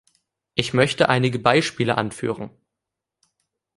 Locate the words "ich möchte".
0.55-1.09